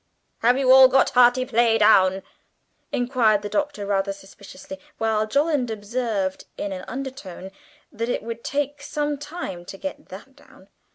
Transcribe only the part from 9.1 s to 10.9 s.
time to get that down.)